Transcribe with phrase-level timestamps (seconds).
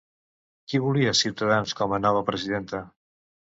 [0.71, 2.83] Qui volia Ciutadans com a nova presidenta?